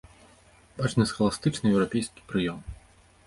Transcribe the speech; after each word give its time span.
Бачны 0.79 1.05
схаластычны 1.09 1.73
еўрапейскі 1.75 2.25
прыём. 2.31 2.59